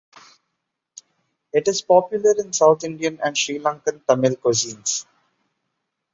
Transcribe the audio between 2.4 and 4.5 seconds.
South Indian and Sri Lankan Tamil